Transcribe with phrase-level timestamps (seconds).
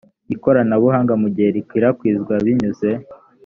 [0.35, 2.89] ikoranabuhanga mu gihe rikwirakwizwa binyuze